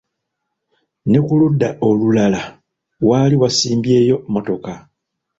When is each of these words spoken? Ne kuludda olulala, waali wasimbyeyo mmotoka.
Ne 1.09 1.19
kuludda 1.27 1.67
olulala, 1.87 2.41
waali 3.07 3.35
wasimbyeyo 3.41 4.15
mmotoka. 4.21 4.71